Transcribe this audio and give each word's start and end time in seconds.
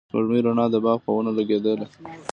د 0.03 0.03
سپوږمۍ 0.09 0.39
رڼا 0.45 0.65
د 0.73 0.75
باغ 0.85 0.97
په 1.05 1.11
ونو 1.15 1.31
لګېدله. 1.37 1.85